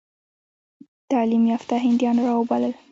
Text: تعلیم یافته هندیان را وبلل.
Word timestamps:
تعلیم 1.11 1.43
یافته 1.51 1.75
هندیان 1.85 2.17
را 2.25 2.33
وبلل. 2.39 2.73